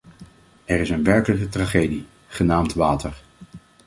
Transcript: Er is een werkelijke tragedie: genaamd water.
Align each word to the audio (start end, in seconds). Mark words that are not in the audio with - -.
Er 0.65 0.79
is 0.79 0.89
een 0.89 1.03
werkelijke 1.03 1.49
tragedie: 1.49 2.05
genaamd 2.27 2.73
water. 2.73 3.21